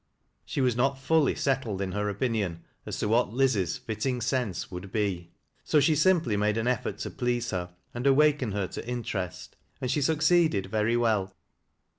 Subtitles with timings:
[0.45, 4.91] She was not fully settled in her opinion as to what Liz's" fitting sense" would
[4.91, 5.29] be.
[5.63, 9.91] So she simply made an effort to please her, and awaken her to interest, and
[9.91, 11.35] she suc ceeded very well.